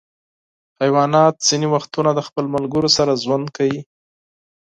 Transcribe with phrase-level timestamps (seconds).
[0.81, 3.81] حیوانات ځینې وختونه د خپلو ملګرو سره ژوند کوي.